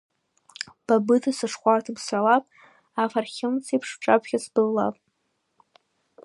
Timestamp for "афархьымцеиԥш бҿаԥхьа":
3.01-4.39